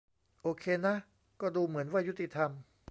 [0.41, 0.95] โอเคนะ
[1.41, 2.51] ก็ดูเหมือนว่ายุติธรรม